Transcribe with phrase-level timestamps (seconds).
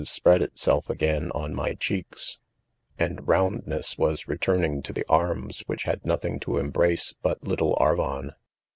[0.03, 2.39] spread itself again on my% ■■ cheeks,;
[2.97, 7.77] *and iroundness .was', returning: to the arm s which had nothing to embrace but little
[7.79, 8.31] Arvo'n.